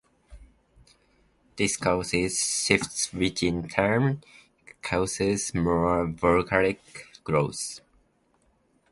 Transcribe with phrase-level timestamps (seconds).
[1.57, 4.23] This causes shifts which in turn
[4.81, 6.83] causes more volcanic
[7.23, 7.81] growth.